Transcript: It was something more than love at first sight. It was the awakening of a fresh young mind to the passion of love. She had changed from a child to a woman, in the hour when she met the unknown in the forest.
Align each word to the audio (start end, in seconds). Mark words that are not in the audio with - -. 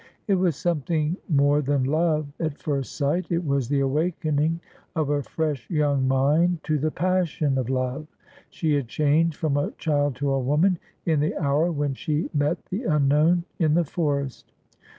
It 0.25 0.33
was 0.33 0.55
something 0.55 1.15
more 1.29 1.61
than 1.61 1.83
love 1.83 2.25
at 2.39 2.57
first 2.57 2.95
sight. 2.95 3.27
It 3.29 3.45
was 3.45 3.69
the 3.69 3.81
awakening 3.81 4.59
of 4.95 5.11
a 5.11 5.21
fresh 5.21 5.69
young 5.69 6.07
mind 6.07 6.63
to 6.63 6.79
the 6.79 6.89
passion 6.89 7.55
of 7.59 7.69
love. 7.69 8.07
She 8.49 8.73
had 8.73 8.87
changed 8.87 9.37
from 9.37 9.57
a 9.57 9.69
child 9.73 10.15
to 10.15 10.31
a 10.31 10.39
woman, 10.39 10.79
in 11.05 11.19
the 11.19 11.37
hour 11.37 11.71
when 11.71 11.93
she 11.93 12.31
met 12.33 12.65
the 12.71 12.81
unknown 12.85 13.43
in 13.59 13.75
the 13.75 13.85
forest. 13.85 14.51